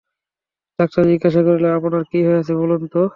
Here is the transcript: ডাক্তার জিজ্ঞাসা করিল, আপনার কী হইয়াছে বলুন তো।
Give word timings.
ডাক্তার 0.79 1.03
জিজ্ঞাসা 1.09 1.41
করিল, 1.47 1.65
আপনার 1.77 2.03
কী 2.11 2.19
হইয়াছে 2.27 2.53
বলুন 2.61 2.81
তো। 2.93 3.01